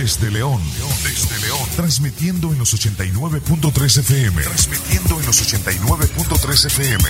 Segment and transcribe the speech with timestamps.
[0.00, 0.62] Desde León.
[1.02, 1.68] Desde León.
[1.74, 4.42] Transmitiendo en los 89.3 FM.
[4.42, 7.04] Transmitiendo en los 89.3 FM.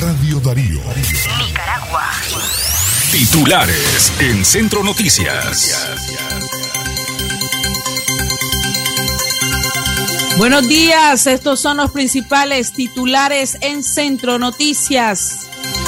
[0.00, 0.80] Radio Darío.
[1.38, 2.10] Nicaragua.
[3.12, 5.70] Titulares en Centro Noticias.
[10.36, 15.43] Buenos días, estos son los principales titulares en Centro Noticias.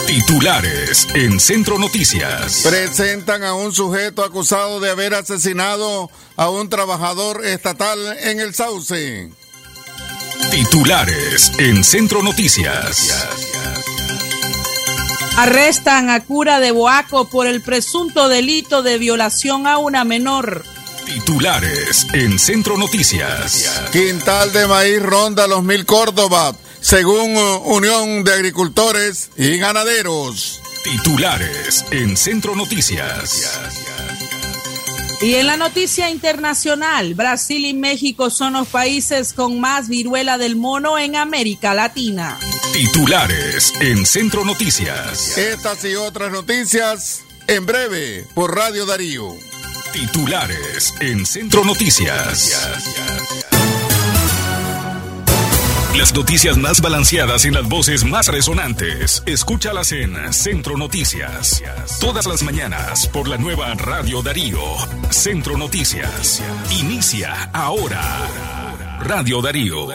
[0.06, 2.62] Titulares en Centro Noticias.
[2.62, 9.30] Presentan a un sujeto acusado de haber asesinado a un trabajador estatal en el Sauce.
[10.50, 13.26] Titulares en Centro Noticias.
[15.36, 20.64] Arrestan a cura de Boaco por el presunto delito de violación a una menor.
[21.04, 23.82] Titulares en Centro Noticias.
[23.92, 26.54] Quintal de maíz ronda los mil Córdoba,
[26.86, 30.62] según uh, Unión de Agricultores y Ganaderos.
[30.84, 33.58] Titulares en Centro Noticias.
[35.20, 40.54] Y en la noticia internacional, Brasil y México son los países con más viruela del
[40.54, 42.38] mono en América Latina.
[42.72, 45.36] Titulares en Centro Noticias.
[45.38, 49.34] Estas y otras noticias en breve por Radio Darío.
[49.92, 53.55] Titulares en Centro Noticias.
[55.96, 59.22] Las noticias más balanceadas en las voces más resonantes.
[59.24, 61.62] Escúchalas en Centro Noticias.
[62.00, 64.60] Todas las mañanas por la nueva Radio Darío.
[65.08, 66.42] Centro Noticias.
[66.70, 68.28] Inicia ahora.
[69.00, 69.86] Radio Darío.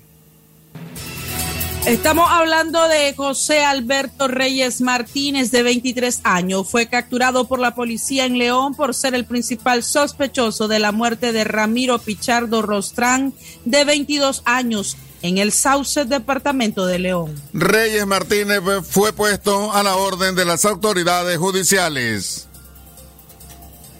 [1.86, 6.66] Estamos hablando de José Alberto Reyes Martínez, de 23 años.
[6.68, 11.32] Fue capturado por la policía en León por ser el principal sospechoso de la muerte
[11.32, 13.34] de Ramiro Pichardo Rostrán,
[13.66, 17.34] de 22 años, en el Sauce, departamento de León.
[17.52, 22.48] Reyes Martínez fue puesto a la orden de las autoridades judiciales.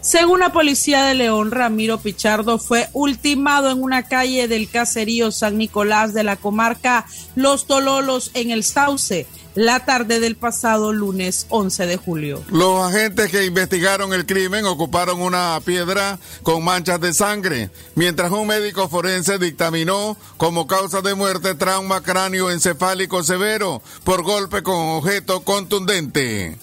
[0.05, 5.57] Según la policía de León, Ramiro Pichardo fue ultimado en una calle del caserío San
[5.57, 7.07] Nicolás de la comarca
[7.37, 12.43] Los Tololos en el Sauce la tarde del pasado lunes 11 de julio.
[12.51, 18.47] Los agentes que investigaron el crimen ocuparon una piedra con manchas de sangre, mientras un
[18.47, 25.41] médico forense dictaminó como causa de muerte trauma cráneo encefálico severo por golpe con objeto
[25.45, 26.59] contundente.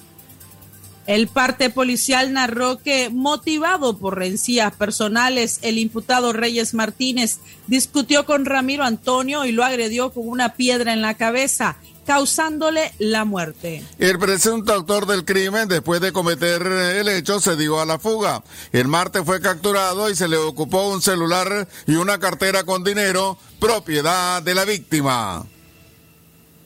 [1.08, 8.46] El parte policial narró que, motivado por rencillas personales, el imputado Reyes Martínez discutió con
[8.46, 13.84] Ramiro Antonio y lo agredió con una piedra en la cabeza, causándole la muerte.
[13.98, 18.44] El presunto autor del crimen, después de cometer el hecho, se dio a la fuga.
[18.72, 23.38] El martes fue capturado y se le ocupó un celular y una cartera con dinero,
[23.60, 25.46] propiedad de la víctima.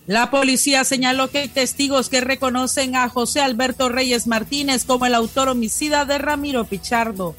[0.07, 5.15] La policía señaló que hay testigos que reconocen a José Alberto Reyes Martínez como el
[5.15, 7.35] autor homicida de Ramiro Pichardo.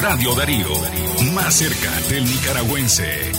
[0.00, 0.68] Radio Darío,
[1.34, 3.32] más cerca del nicaragüense.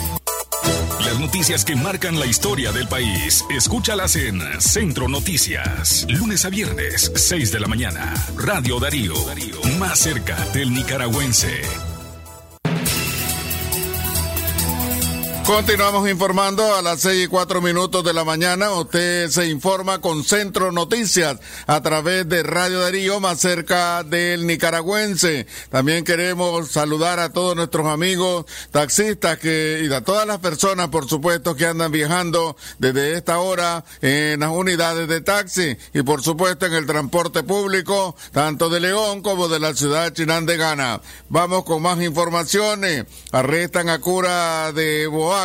[1.03, 7.11] Las noticias que marcan la historia del país, escúchalas en Centro Noticias, lunes a viernes,
[7.15, 8.13] 6 de la mañana.
[8.37, 9.15] Radio Darío,
[9.79, 11.88] más cerca del nicaragüense.
[15.49, 18.71] Continuamos informando a las seis y cuatro minutos de la mañana.
[18.71, 25.47] Usted se informa con Centro Noticias a través de Radio Darío, más cerca del nicaragüense.
[25.71, 31.09] También queremos saludar a todos nuestros amigos taxistas que, y a todas las personas, por
[31.09, 36.67] supuesto, que andan viajando desde esta hora en las unidades de taxi y, por supuesto,
[36.67, 41.01] en el transporte público, tanto de León como de la ciudad de Chinán de Gana.
[41.27, 43.05] Vamos con más informaciones.
[43.31, 45.38] Arrestan a cura de Boa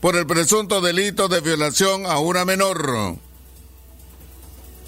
[0.00, 3.29] por el presunto delito de violación a una menor.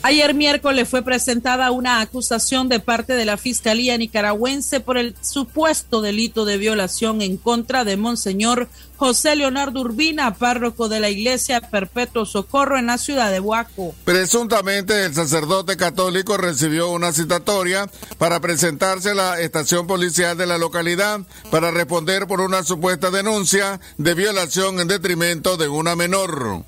[0.04, 6.02] Ayer miércoles fue presentada una acusación de parte de la Fiscalía nicaragüense por el supuesto
[6.02, 12.26] delito de violación en contra de Monseñor José Leonardo Urbina, párroco de la Iglesia Perpetuo
[12.26, 13.94] Socorro en la ciudad de Huaco.
[14.04, 17.88] Presuntamente el sacerdote católico recibió una citatoria
[18.18, 21.20] para presentarse a la estación policial de la localidad
[21.52, 26.64] para responder por una supuesta denuncia de violación en detrimento de una menor.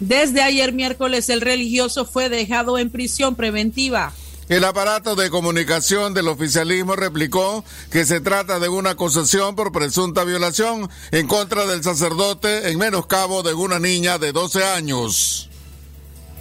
[0.00, 4.12] Desde ayer miércoles el religioso fue dejado en prisión preventiva.
[4.48, 10.24] El aparato de comunicación del oficialismo replicó que se trata de una acusación por presunta
[10.24, 15.48] violación en contra del sacerdote en menoscabo de una niña de 12 años.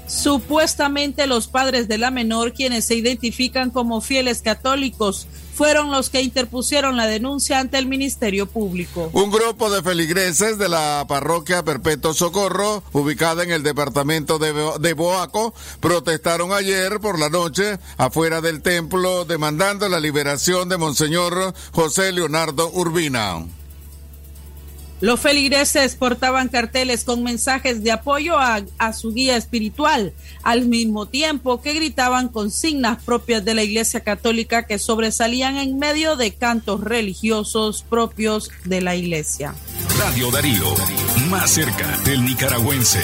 [0.05, 6.21] Supuestamente los padres de la menor, quienes se identifican como fieles católicos, fueron los que
[6.21, 9.09] interpusieron la denuncia ante el Ministerio Público.
[9.13, 15.53] Un grupo de feligreses de la parroquia Perpetuo Socorro, ubicada en el departamento de, Boaco,
[15.79, 22.69] protestaron ayer por la noche afuera del templo demandando la liberación de Monseñor José Leonardo
[22.73, 23.45] Urbina.
[25.03, 30.13] Los feligreses portaban carteles con mensajes de apoyo a, su guía espiritual,
[30.43, 36.15] al mismo tiempo que gritaban consignas propias de la Iglesia Católica que sobresalían en medio
[36.15, 39.53] de cantos religiosos propios de la Iglesia.
[39.99, 40.73] Radio Darío,
[41.29, 43.01] más cerca del nicaragüense.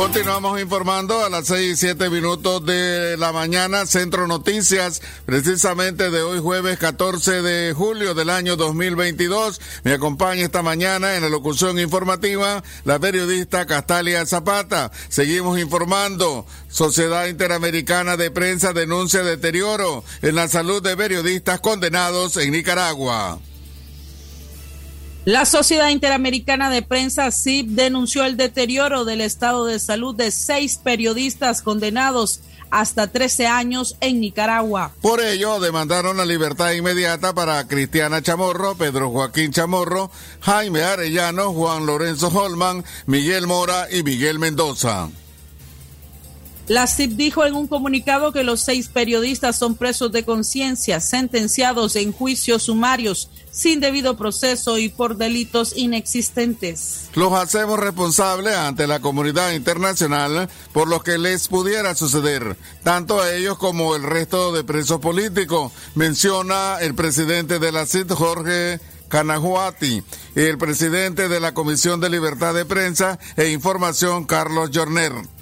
[0.00, 6.22] Continuamos informando a las seis y siete minutos de la mañana, Centro Noticias, precisamente de
[6.22, 9.60] hoy jueves 14 de julio del año 2022.
[9.84, 14.90] Me acompaña esta mañana en la locución informativa la periodista Castalia Zapata.
[15.10, 16.46] Seguimos informando.
[16.70, 23.38] Sociedad Interamericana de Prensa denuncia deterioro en la salud de periodistas condenados en Nicaragua.
[25.26, 30.78] La Sociedad Interamericana de Prensa, SIP, denunció el deterioro del estado de salud de seis
[30.82, 32.40] periodistas condenados
[32.70, 34.92] hasta 13 años en Nicaragua.
[35.02, 41.84] Por ello, demandaron la libertad inmediata para Cristiana Chamorro, Pedro Joaquín Chamorro, Jaime Arellano, Juan
[41.84, 45.10] Lorenzo Holman, Miguel Mora y Miguel Mendoza.
[46.70, 51.96] La CIP dijo en un comunicado que los seis periodistas son presos de conciencia, sentenciados
[51.96, 57.10] en juicios sumarios, sin debido proceso y por delitos inexistentes.
[57.16, 63.34] Los hacemos responsables ante la comunidad internacional por lo que les pudiera suceder, tanto a
[63.34, 68.78] ellos como el resto de presos políticos, menciona el presidente de la CIP, Jorge
[69.08, 70.04] Canajuati,
[70.36, 75.39] y el presidente de la Comisión de Libertad de Prensa e Información, Carlos Jorner.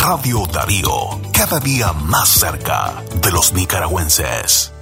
[0.00, 4.72] Radio Darío, cada día más cerca de los nicaragüenses.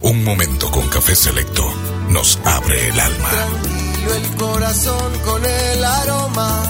[0.00, 1.64] Un momento con café selecto
[2.08, 3.28] nos abre el alma.
[3.28, 6.62] Tranquilo el corazón con el aroma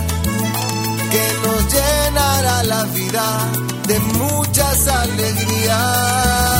[1.10, 3.48] que nos llenará la vida
[3.86, 6.57] de muchas alegrías.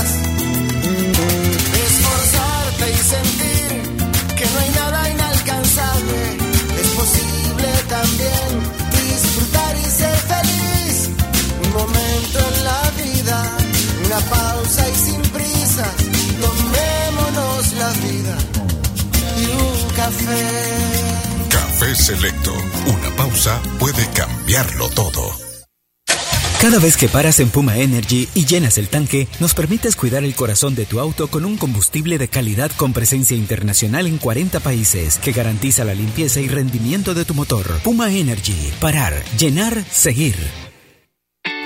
[14.21, 15.95] Pausa y sin prisa.
[16.41, 18.39] Tomémonos la vida
[19.37, 21.49] y un café.
[21.51, 22.53] Café Selecto.
[22.87, 25.49] Una pausa puede cambiarlo todo.
[26.61, 30.35] Cada vez que paras en Puma Energy y llenas el tanque, nos permites cuidar el
[30.35, 35.19] corazón de tu auto con un combustible de calidad con presencia internacional en 40 países
[35.19, 37.79] que garantiza la limpieza y rendimiento de tu motor.
[37.85, 38.73] Puma Energy.
[38.81, 40.68] Parar, llenar, seguir.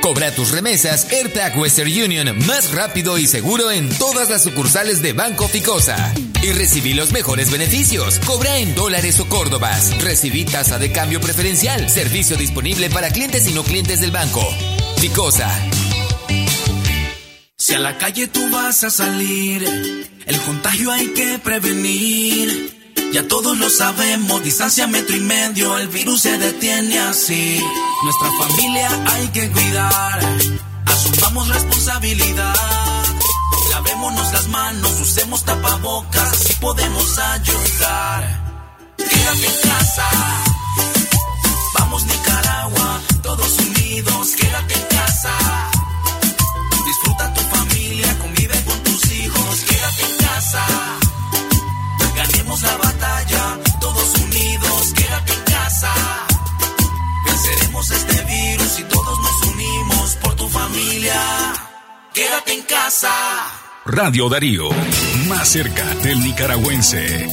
[0.03, 5.13] Cobra tus remesas AirTag Western Union más rápido y seguro en todas las sucursales de
[5.13, 6.13] Banco Ficosa.
[6.43, 8.19] Y recibí los mejores beneficios.
[8.27, 9.97] Cobra en dólares o córdobas.
[10.03, 11.89] Recibí tasa de cambio preferencial.
[11.89, 14.45] Servicio disponible para clientes y no clientes del banco.
[14.99, 15.49] Ficosa.
[17.57, 19.63] Si a la calle tú vas a salir,
[20.27, 22.82] el contagio hay que prevenir.
[23.13, 27.61] Ya todos lo sabemos, distancia metro y medio, el virus se detiene así.
[28.05, 30.21] Nuestra familia hay que cuidar,
[30.87, 32.55] asumamos responsabilidad.
[33.71, 38.55] Lavémonos las manos, usemos tapabocas, así podemos ayudar.
[38.97, 40.09] Quédate en casa,
[41.79, 45.33] vamos Nicaragua, todos unidos, quédate en casa.
[46.87, 51.02] Disfruta tu familia, convive con tus hijos, quédate en casa.
[52.63, 55.93] La batalla, todos unidos, quédate en casa.
[57.27, 61.15] Venceremos este virus y todos nos unimos por tu familia.
[62.15, 63.11] Quédate en casa.
[63.85, 64.69] Radio Darío,
[65.29, 67.29] más cerca del nicaragüense.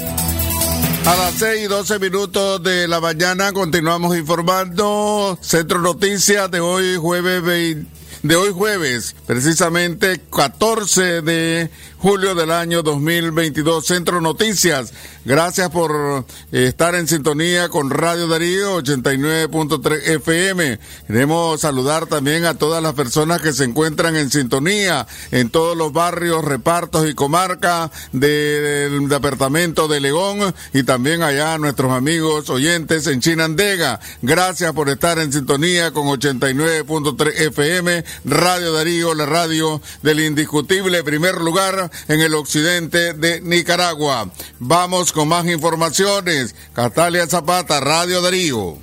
[1.05, 6.98] A las 6 y 12 minutos de la mañana continuamos informando Centro Noticias de hoy
[6.98, 11.69] jueves 20 de hoy jueves, precisamente 14 de
[12.00, 13.86] julio del año 2022.
[13.86, 14.94] Centro Noticias,
[15.25, 20.79] gracias por eh, estar en sintonía con Radio Darío 89.3 FM.
[21.08, 25.91] Queremos saludar también a todas las personas que se encuentran en sintonía en todos los
[25.91, 33.08] barrios, repartos y comarcas del departamento de León y también allá a nuestros amigos oyentes
[33.08, 34.00] en Chinandega.
[34.22, 41.41] Gracias por estar en sintonía con 89.3 FM, Radio Darío, la radio del indiscutible primer
[41.41, 44.29] lugar en el occidente de Nicaragua.
[44.60, 46.55] Vamos con más informaciones.
[46.74, 48.77] Catalia Zapata, Radio Darío.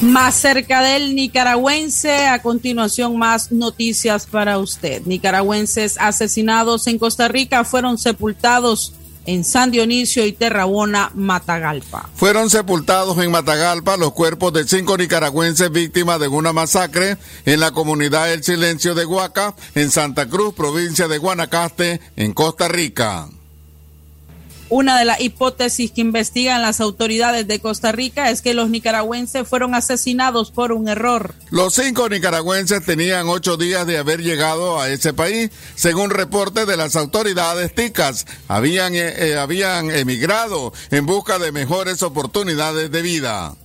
[0.00, 5.02] Más cerca del nicaragüense, a continuación más noticias para usted.
[5.04, 8.94] Nicaragüenses asesinados en Costa Rica fueron sepultados
[9.26, 12.08] en San Dionisio y Terrabona, Matagalpa.
[12.14, 17.72] Fueron sepultados en Matagalpa los cuerpos de cinco nicaragüenses víctimas de una masacre en la
[17.72, 23.28] comunidad El Silencio de Huaca, en Santa Cruz, provincia de Guanacaste, en Costa Rica.
[24.70, 29.48] Una de las hipótesis que investigan las autoridades de Costa Rica es que los nicaragüenses
[29.48, 31.34] fueron asesinados por un error.
[31.50, 36.76] Los cinco nicaragüenses tenían ocho días de haber llegado a ese país, según reporte de
[36.76, 38.26] las autoridades ticas.
[38.46, 43.56] Habían, eh, eh, habían emigrado en busca de mejores oportunidades de vida.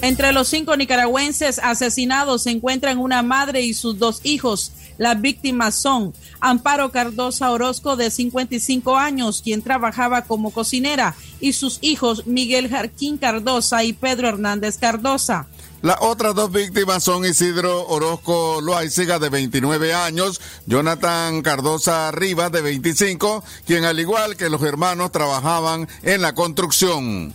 [0.00, 4.70] Entre los cinco nicaragüenses asesinados se encuentran una madre y sus dos hijos.
[4.98, 11.78] Las víctimas son Amparo Cardosa Orozco, de 55 años, quien trabajaba como cocinera, y sus
[11.80, 15.46] hijos Miguel Jarquín Cardosa y Pedro Hernández Cardosa.
[15.80, 22.60] Las otras dos víctimas son Isidro Orozco Loaiziga, de 29 años, Jonathan Cardosa Rivas, de
[22.60, 27.32] 25, quien al igual que los hermanos trabajaban en la construcción.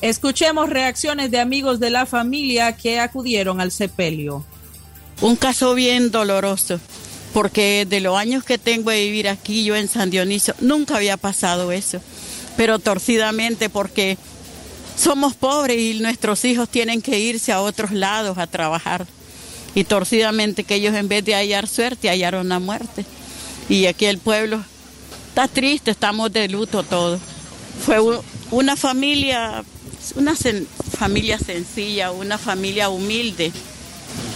[0.00, 4.44] Escuchemos reacciones de amigos de la familia que acudieron al sepelio.
[5.20, 6.80] Un caso bien doloroso,
[7.32, 11.16] porque de los años que tengo de vivir aquí, yo en San Dionisio, nunca había
[11.16, 12.00] pasado eso,
[12.56, 14.16] pero torcidamente porque
[14.96, 19.06] somos pobres y nuestros hijos tienen que irse a otros lados a trabajar.
[19.74, 23.04] Y torcidamente que ellos en vez de hallar suerte, hallaron la muerte.
[23.68, 24.62] Y aquí el pueblo
[25.28, 27.20] está triste, estamos de luto todos.
[27.84, 27.98] Fue
[28.50, 29.64] una familia
[30.14, 33.52] una familia sencilla, una familia humilde,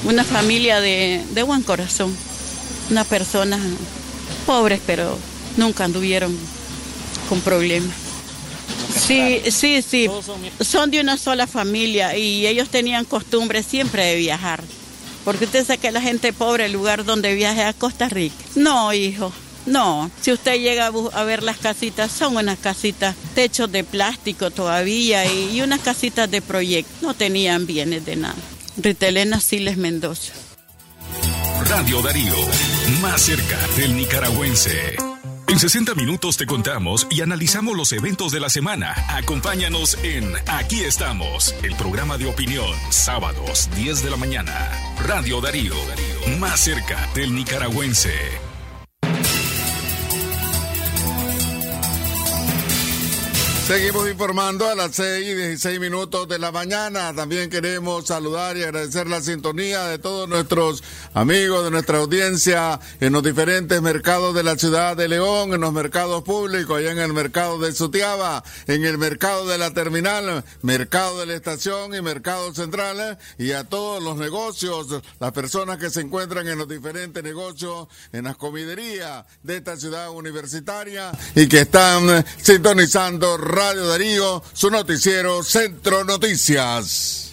[0.05, 2.15] una familia de, buen corazón,
[2.91, 3.59] una persona
[4.47, 5.19] pobres pero
[5.57, 6.37] nunca anduvieron
[7.29, 7.95] con problemas.
[8.95, 10.09] Sí, sí, sí.
[10.61, 14.63] Son de una sola familia y ellos tenían costumbre siempre de viajar.
[15.25, 18.35] Porque usted sabe que la gente pobre, el lugar donde viaja a Costa Rica.
[18.57, 19.33] No, hijo,
[19.67, 25.25] no, si usted llega a ver las casitas, son unas casitas, techos de plástico todavía
[25.33, 26.91] y, unas casitas de proyecto.
[27.01, 28.35] No tenían bienes de nada.
[28.83, 30.33] Ritelena Siles Mendoza.
[31.67, 32.35] Radio Darío,
[33.01, 34.97] más cerca del nicaragüense.
[35.47, 38.95] En 60 minutos te contamos y analizamos los eventos de la semana.
[39.09, 44.55] Acompáñanos en Aquí estamos, el programa de opinión, sábados 10 de la mañana.
[45.07, 45.75] Radio Darío,
[46.41, 48.52] más cerca del nicaragüense.
[53.67, 57.15] Seguimos informando a las 6 y 16 minutos de la mañana.
[57.15, 60.83] También queremos saludar y agradecer la sintonía de todos nuestros
[61.15, 65.73] amigos, de nuestra audiencia en los diferentes mercados de la ciudad de León, en los
[65.73, 71.21] mercados públicos, allá en el mercado de Sutiaba, en el mercado de la terminal, mercado
[71.21, 74.89] de la estación y mercado central, y a todos los negocios,
[75.21, 80.11] las personas que se encuentran en los diferentes negocios, en las comiderías de esta ciudad
[80.11, 87.32] universitaria y que están sintonizando Radio Darío, su noticiero Centro Noticias.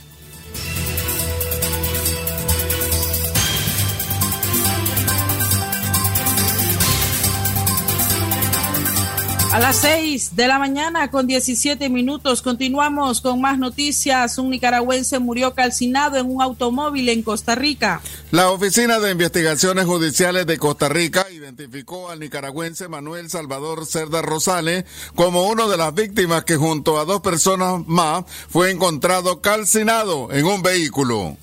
[9.52, 14.38] A las 6 de la mañana con 17 minutos continuamos con más noticias.
[14.38, 18.00] Un nicaragüense murió calcinado en un automóvil en Costa Rica.
[18.30, 24.86] La Oficina de Investigaciones Judiciales de Costa Rica identificó al nicaragüense Manuel Salvador Cerda Rosales
[25.16, 30.46] como una de las víctimas que junto a dos personas más fue encontrado calcinado en
[30.46, 31.38] un vehículo.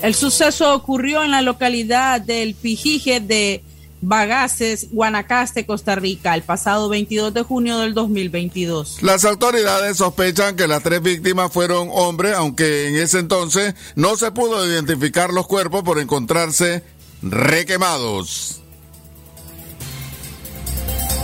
[0.00, 3.64] El suceso ocurrió en la localidad del Pijije de
[4.06, 9.02] Bagaces, Guanacaste, Costa Rica, el pasado 22 de junio del 2022.
[9.02, 14.30] Las autoridades sospechan que las tres víctimas fueron hombres, aunque en ese entonces no se
[14.30, 16.82] pudo identificar los cuerpos por encontrarse
[17.22, 18.63] requemados.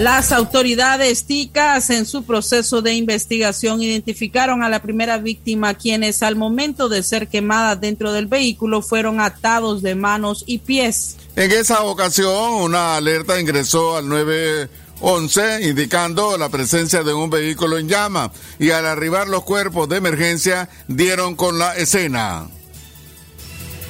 [0.00, 6.36] Las autoridades ticas en su proceso de investigación identificaron a la primera víctima quienes al
[6.36, 11.18] momento de ser quemada dentro del vehículo fueron atados de manos y pies.
[11.36, 17.90] En esa ocasión una alerta ingresó al 911 indicando la presencia de un vehículo en
[17.90, 22.48] llama y al arribar los cuerpos de emergencia dieron con la escena.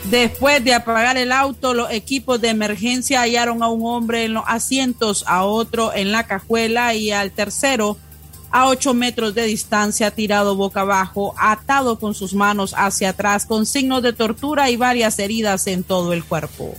[0.05, 4.45] Después de apagar el auto, los equipos de emergencia hallaron a un hombre en los
[4.47, 7.97] asientos, a otro en la cajuela y al tercero
[8.51, 13.65] a ocho metros de distancia, tirado boca abajo, atado con sus manos hacia atrás, con
[13.65, 16.75] signos de tortura y varias heridas en todo el cuerpo.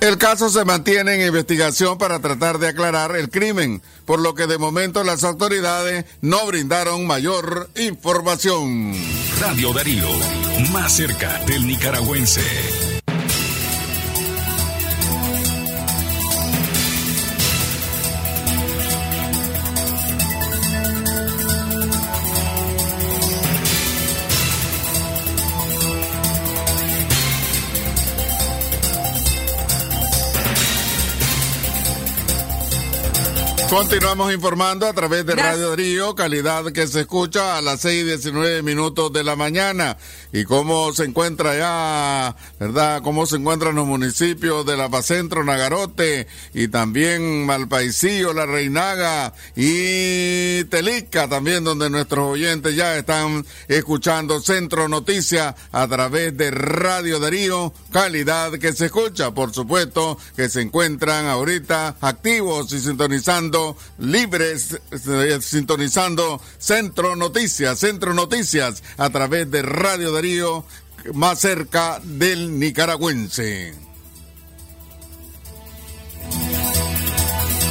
[0.00, 4.46] El caso se mantiene en investigación para tratar de aclarar el crimen, por lo que
[4.46, 8.92] de momento las autoridades no brindaron mayor información.
[9.40, 10.08] Radio Darío,
[10.70, 12.95] más cerca del nicaragüense.
[33.68, 38.04] Continuamos informando a través de Radio Darío, calidad que se escucha a las 6 y
[38.04, 39.96] 19 minutos de la mañana.
[40.32, 43.02] Y cómo se encuentra ya, ¿verdad?
[43.02, 50.62] Cómo se encuentran los municipios de La Pacentro, Nagarote y también Malpaisillo, La Reinaga y
[50.64, 57.72] Telica también, donde nuestros oyentes ya están escuchando Centro Noticias a través de Radio Darío,
[57.90, 59.32] calidad que se escucha.
[59.32, 63.55] Por supuesto que se encuentran ahorita activos y sintonizando
[63.98, 70.64] libres, eh, sintonizando Centro Noticias, Centro Noticias a través de Radio Darío,
[71.14, 73.85] más cerca del nicaragüense.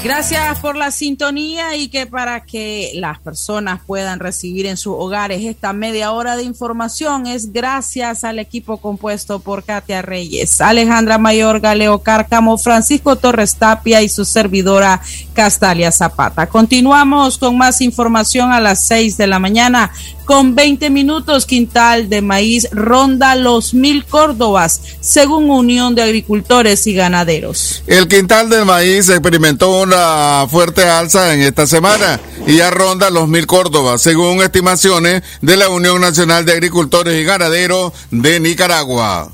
[0.06, 5.44] Gracias por la sintonía y que para que las personas puedan recibir en sus hogares
[5.44, 11.60] esta media hora de información es gracias al equipo compuesto por Katia Reyes, Alejandra Mayor,
[11.60, 15.02] Galeo Cárcamo, Francisco Torres Tapia y su servidora
[15.34, 16.46] Castalia Zapata.
[16.46, 19.92] Continuamos con más información a las seis de la mañana
[20.26, 26.94] con 20 minutos quintal de maíz ronda los mil córdobas, según Unión de Agricultores y
[26.94, 27.84] Ganaderos.
[27.88, 33.28] El quintal de maíz experimentó una fuerte alza en esta semana y ya ronda los
[33.28, 39.32] mil córdobas, según estimaciones de la Unión Nacional de Agricultores y Ganaderos de Nicaragua.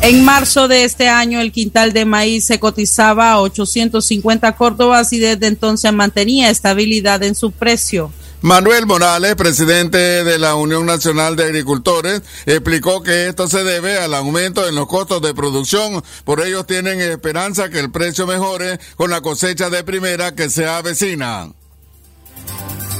[0.00, 5.18] En marzo de este año el quintal de maíz se cotizaba a 850 córdobas y
[5.18, 8.12] desde entonces mantenía estabilidad en su precio.
[8.40, 14.14] Manuel Morales, presidente de la Unión Nacional de Agricultores, explicó que esto se debe al
[14.14, 16.04] aumento en los costos de producción.
[16.24, 20.66] Por ello tienen esperanza que el precio mejore con la cosecha de primera que se
[20.66, 21.50] avecina.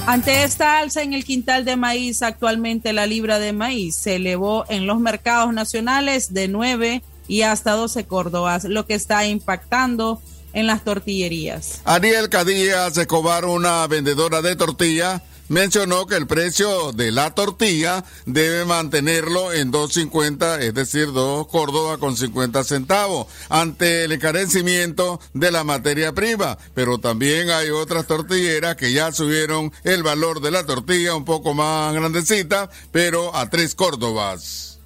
[0.07, 4.65] Ante esta alza en el quintal de maíz, actualmente la libra de maíz se elevó
[4.69, 10.21] en los mercados nacionales de 9 y hasta 12 córdobas, lo que está impactando
[10.53, 11.83] en las tortillerías.
[11.85, 18.65] Ariel Cadías Escobar, una vendedora de tortilla, mencionó que el precio de la tortilla debe
[18.65, 25.65] mantenerlo en 2.50, es decir, 2 Córdoba con 50 centavos, ante el encarecimiento de la
[25.65, 26.59] materia prima.
[26.75, 31.55] Pero también hay otras tortilleras que ya subieron el valor de la tortilla un poco
[31.55, 34.79] más grandecita, pero a 3 Córdobas.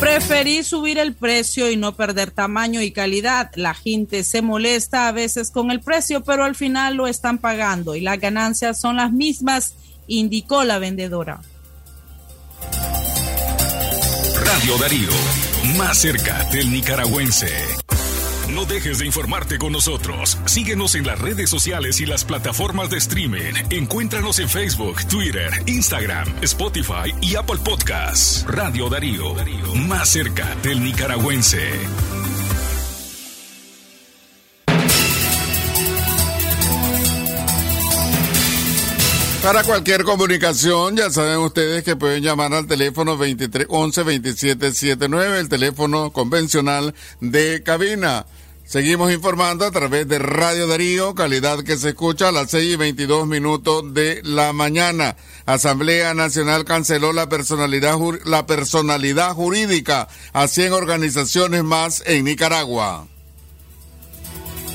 [0.00, 3.50] Preferí subir el precio y no perder tamaño y calidad.
[3.54, 7.94] La gente se molesta a veces con el precio, pero al final lo están pagando
[7.94, 9.74] y las ganancias son las mismas,
[10.06, 11.40] indicó la vendedora.
[14.44, 15.10] Radio Darío,
[15.76, 17.48] más cerca del nicaragüense.
[18.56, 20.38] No dejes de informarte con nosotros.
[20.46, 23.52] Síguenos en las redes sociales y las plataformas de streaming.
[23.68, 28.46] Encuéntranos en Facebook, Twitter, Instagram, Spotify y Apple Podcasts.
[28.48, 29.34] Radio Darío,
[29.74, 31.68] más cerca del nicaragüense.
[39.46, 45.40] Para cualquier comunicación, ya saben ustedes que pueden llamar al teléfono 23 11 27 79,
[45.40, 48.24] el teléfono convencional de cabina.
[48.66, 52.76] Seguimos informando a través de Radio Darío, calidad que se escucha a las 6 y
[52.76, 55.16] 22 minutos de la mañana.
[55.46, 63.06] Asamblea Nacional canceló la personalidad, la personalidad jurídica a 100 organizaciones más en Nicaragua.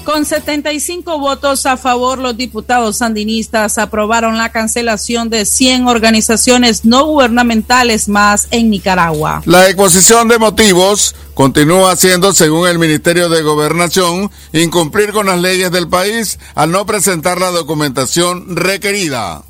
[0.04, 7.06] Con 75 votos a favor, los diputados sandinistas aprobaron la cancelación de 100 organizaciones no
[7.06, 9.44] gubernamentales más en Nicaragua.
[9.46, 15.72] La exposición de motivos continúa siendo, según el Ministerio de Gobernación, incumplir con las leyes
[15.72, 19.44] del país al no presentar la documentación requerida.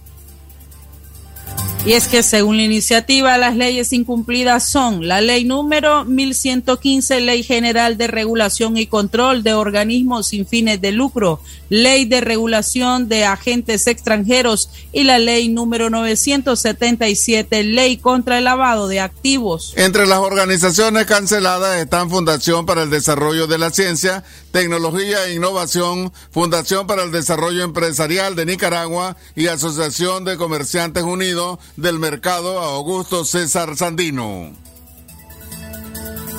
[1.84, 7.41] Y es que según la iniciativa, las leyes incumplidas son la ley número 1115, Ley
[7.41, 11.39] General de Regulación y Control de Organismos sin fines de lucro,
[11.70, 18.88] Ley de Regulación de Agentes Extranjeros y la ley número 977, Ley contra el Lavado
[18.88, 19.74] de Activos.
[19.76, 26.13] Entre las organizaciones canceladas están Fundación para el Desarrollo de la Ciencia, Tecnología e Innovación,
[26.30, 33.25] Fundación para el Desarrollo Empresarial de Nicaragua y Asociación de Comerciantes Unidos del Mercado Augusto
[33.25, 34.51] César Sandino.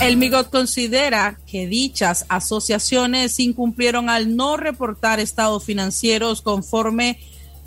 [0.00, 7.20] El MIGOT considera que dichas asociaciones incumplieron al no reportar estados financieros conforme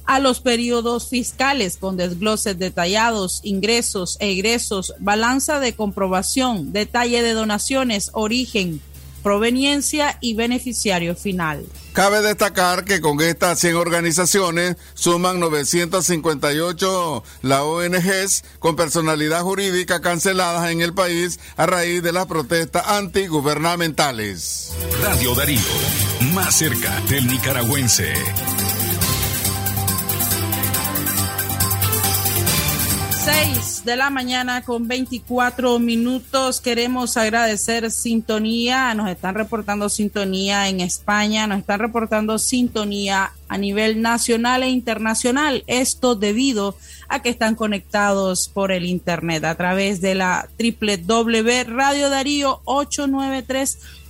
[0.05, 7.33] a los periodos fiscales con desgloses detallados, ingresos e egresos, balanza de comprobación, detalle de
[7.33, 8.81] donaciones, origen,
[9.25, 11.65] proveniencia y beneficiario final.
[11.93, 20.69] Cabe destacar que con estas 100 organizaciones suman 958 las ONGs con personalidad jurídica canceladas
[20.69, 24.73] en el país a raíz de las protestas antigubernamentales.
[25.01, 25.59] Radio Darío,
[26.35, 28.13] más cerca del nicaragüense.
[33.25, 36.61] 6 de la mañana con 24 minutos.
[36.61, 38.93] Queremos agradecer sintonía.
[38.93, 45.63] Nos están reportando sintonía en España, nos están reportando sintonía a nivel nacional e internacional.
[45.65, 52.11] Esto debido a que están conectados por el Internet a través de la www Radio
[52.11, 54.04] Darío 893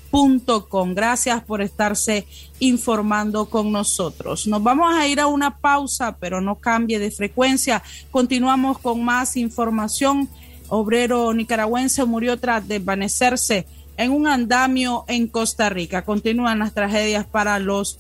[0.93, 2.25] Gracias por estarse
[2.59, 4.47] informando con nosotros.
[4.47, 7.83] Nos vamos a ir a una pausa, pero no cambie de frecuencia.
[8.11, 10.29] Continuamos con más información.
[10.69, 16.05] Obrero nicaragüense murió tras desvanecerse en un andamio en Costa Rica.
[16.05, 17.99] Continúan las tragedias para los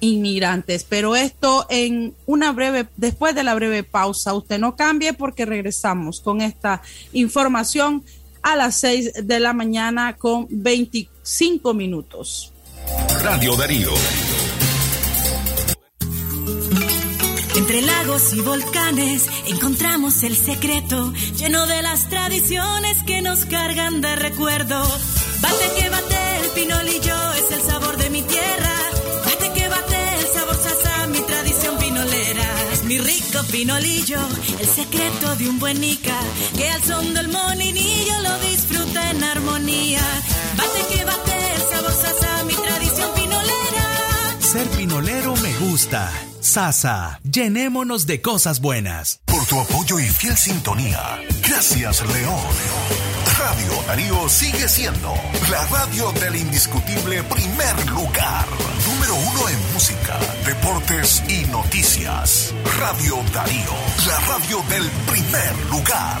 [0.00, 5.44] inmigrantes, pero esto en una breve, después de la breve pausa, usted no cambie porque
[5.44, 6.80] regresamos con esta
[7.12, 8.02] información
[8.42, 10.46] a las 6 de la mañana con
[11.24, 12.52] 25 minutos.
[13.22, 13.90] Radio Darío.
[17.56, 24.16] Entre lagos y volcanes encontramos el secreto lleno de las tradiciones que nos cargan de
[24.16, 24.82] recuerdo.
[25.40, 28.74] Bate que bate el pinolillo es el sabor de mi tierra.
[29.24, 32.54] Bate que bate el sabor sasa, mi tradición pinolera.
[32.74, 34.18] Es mi rico pinolillo,
[34.60, 36.20] el secreto de un buen nica
[36.54, 40.02] que al son del moninillo lo disfruta en armonía.
[40.56, 44.38] Bate que bate el sabor sasa, mi tradición pinolera.
[44.40, 46.10] Ser pinolero me gusta.
[46.40, 49.20] Sasa, llenémonos de cosas buenas.
[49.24, 51.18] Por tu apoyo y fiel sintonía.
[51.48, 52.84] Gracias, León.
[53.38, 55.14] Radio Darío sigue siendo
[55.50, 58.46] la radio del indiscutible primer lugar.
[58.86, 62.54] Número uno en música, deportes y noticias.
[62.78, 63.74] Radio Darío,
[64.06, 66.20] la radio del primer lugar.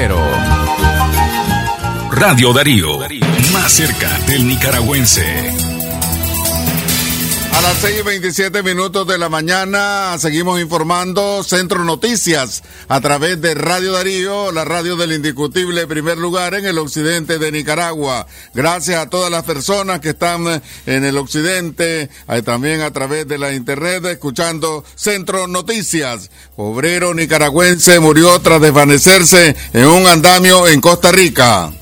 [0.00, 0.24] cero.
[2.12, 3.00] Radio Darío,
[3.52, 5.67] más cerca del nicaragüense.
[7.58, 13.40] A las 6 y 27 minutos de la mañana seguimos informando Centro Noticias a través
[13.40, 18.28] de Radio Darío, la radio del indiscutible primer lugar en el occidente de Nicaragua.
[18.54, 22.08] Gracias a todas las personas que están en el occidente,
[22.44, 26.30] también a través de la internet escuchando Centro Noticias.
[26.54, 31.72] Obrero nicaragüense murió tras desvanecerse en un andamio en Costa Rica.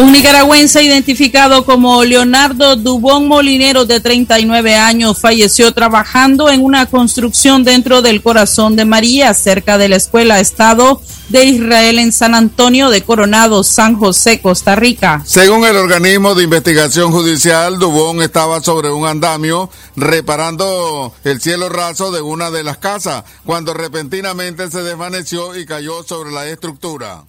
[0.00, 7.64] Un nicaragüense identificado como Leonardo Dubón Molinero de 39 años falleció trabajando en una construcción
[7.64, 12.88] dentro del corazón de María, cerca de la Escuela Estado de Israel en San Antonio
[12.88, 15.22] de Coronado, San José, Costa Rica.
[15.26, 22.10] Según el organismo de investigación judicial, Dubón estaba sobre un andamio reparando el cielo raso
[22.10, 27.24] de una de las casas, cuando repentinamente se desvaneció y cayó sobre la estructura.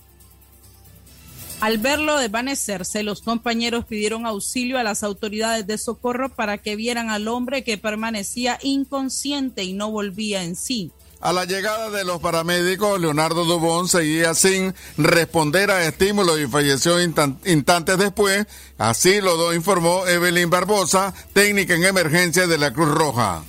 [1.62, 7.12] Al verlo desvanecerse, los compañeros pidieron auxilio a las autoridades de socorro para que vieran
[7.12, 10.92] al hombre que permanecía inconsciente y no volvía en sí.
[11.20, 17.00] A la llegada de los paramédicos, Leonardo Dubón seguía sin responder a estímulos y falleció
[17.00, 18.48] instantes después.
[18.80, 23.44] Así lo informó Evelyn Barbosa, técnica en emergencia de la Cruz Roja.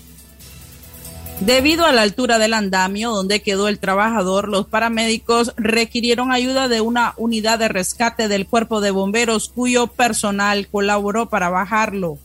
[1.44, 6.81] Debido a la altura del andamio donde quedó el trabajador, los paramédicos requirieron ayuda de
[6.81, 12.16] una unidad de rescate del cuerpo de bomberos cuyo personal colaboró para bajarlo.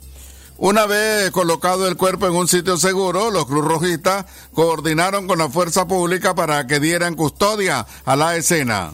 [0.60, 5.50] Una vez colocado el cuerpo en un sitio seguro, los Cruz Rojistas coordinaron con la
[5.50, 8.92] fuerza pública para que dieran custodia a la escena.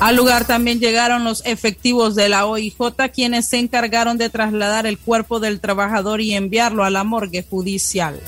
[0.00, 2.74] Al lugar también llegaron los efectivos de la OIJ,
[3.12, 8.18] quienes se encargaron de trasladar el cuerpo del trabajador y enviarlo a la morgue judicial.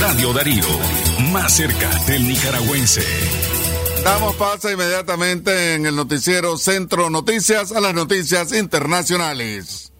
[0.00, 0.64] Radio Darío,
[1.30, 3.02] más cerca del nicaragüense.
[4.04, 9.92] Damos paso inmediatamente en el noticiero Centro Noticias a las noticias internacionales.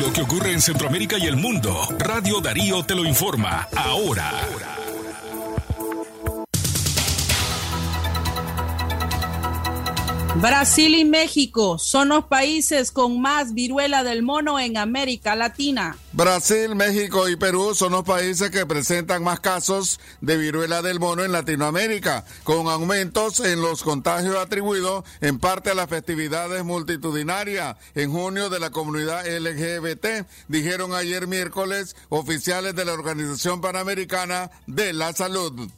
[0.00, 4.30] Lo que ocurre en Centroamérica y el mundo, Radio Darío te lo informa ahora.
[10.36, 15.96] Brasil y México son los países con más viruela del mono en América Latina.
[16.12, 21.24] Brasil, México y Perú son los países que presentan más casos de viruela del mono
[21.24, 28.10] en Latinoamérica, con aumentos en los contagios atribuidos en parte a las festividades multitudinarias en
[28.10, 35.12] junio de la comunidad LGBT, dijeron ayer miércoles oficiales de la Organización Panamericana de la
[35.12, 35.70] Salud.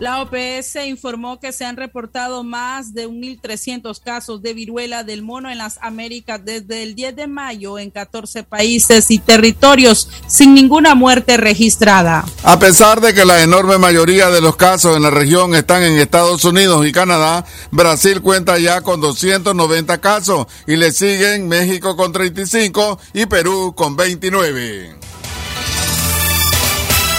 [0.00, 5.50] La OPS informó que se han reportado más de 1.300 casos de viruela del mono
[5.50, 10.94] en las Américas desde el 10 de mayo en 14 países y territorios sin ninguna
[10.94, 12.24] muerte registrada.
[12.44, 15.98] A pesar de que la enorme mayoría de los casos en la región están en
[15.98, 22.12] Estados Unidos y Canadá, Brasil cuenta ya con 290 casos y le siguen México con
[22.12, 24.94] 35 y Perú con 29.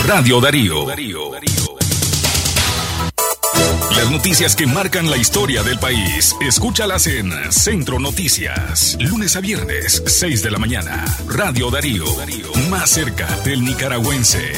[0.06, 0.86] Radio Darío.
[3.96, 10.04] Las noticias que marcan la historia del país, escúchalas en Centro Noticias, lunes a viernes,
[10.06, 11.06] 6 de la mañana.
[11.28, 12.06] Radio Darío,
[12.70, 14.54] más cerca del nicaragüense.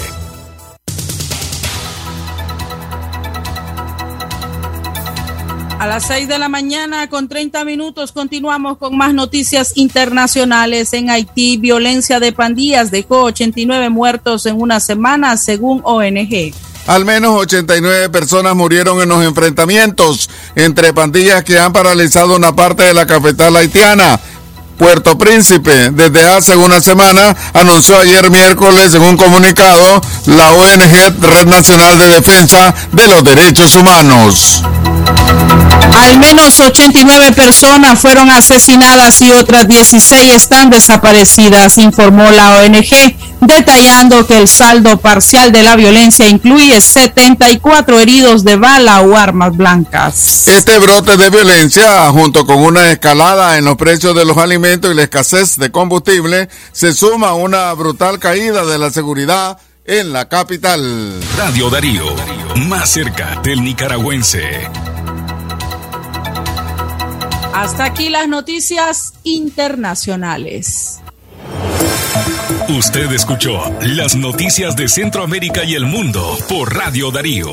[5.80, 10.94] A las 6 de la mañana con 30 minutos continuamos con más noticias internacionales.
[10.94, 16.54] En Haití, violencia de pandillas dejó 89 muertos en una semana según ONG.
[16.88, 22.84] Al menos 89 personas murieron en los enfrentamientos entre pandillas que han paralizado una parte
[22.84, 24.20] de la capital haitiana.
[24.78, 31.46] Puerto Príncipe, desde hace una semana, anunció ayer miércoles en un comunicado la ONG Red
[31.46, 34.64] Nacional de Defensa de los Derechos Humanos.
[35.94, 44.26] Al menos 89 personas fueron asesinadas y otras 16 están desaparecidas, informó la ONG, detallando
[44.28, 50.48] que el saldo parcial de la violencia incluye 74 heridos de bala o armas blancas.
[50.48, 54.96] Este brote de violencia, junto con una escalada en los precios de los alimentos y
[54.96, 60.30] la escasez de combustible, se suma a una brutal caída de la seguridad en la
[60.30, 61.20] capital.
[61.38, 62.06] Radio Darío,
[62.68, 64.70] más cerca del nicaragüense.
[67.54, 71.02] Hasta aquí las noticias internacionales.
[72.70, 77.52] Usted escuchó las noticias de Centroamérica y el mundo por Radio Darío.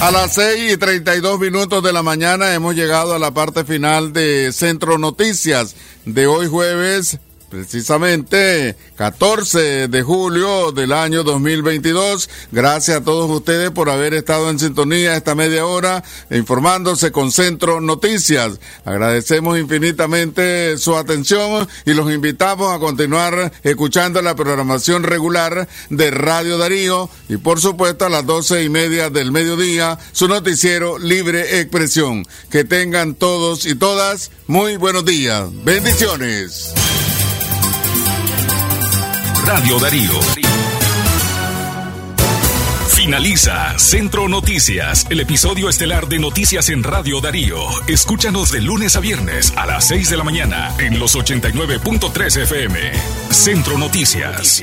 [0.00, 4.12] A las 6 y 32 minutos de la mañana hemos llegado a la parte final
[4.12, 7.18] de Centro Noticias de hoy jueves
[7.50, 12.30] precisamente 14 de julio del año 2022.
[12.52, 17.80] Gracias a todos ustedes por haber estado en sintonía esta media hora informándose con Centro
[17.80, 18.60] Noticias.
[18.84, 26.56] Agradecemos infinitamente su atención y los invitamos a continuar escuchando la programación regular de Radio
[26.56, 32.24] Darío y por supuesto a las doce y media del mediodía su noticiero Libre Expresión.
[32.48, 35.48] Que tengan todos y todas muy buenos días.
[35.64, 36.72] Bendiciones.
[39.52, 40.12] Radio Darío.
[42.94, 47.58] Finaliza Centro Noticias, el episodio estelar de Noticias en Radio Darío.
[47.88, 52.92] Escúchanos de lunes a viernes a las 6 de la mañana en los 89.3 FM.
[53.30, 54.62] Centro Noticias.